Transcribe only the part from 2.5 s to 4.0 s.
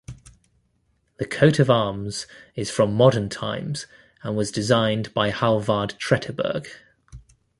is from modern times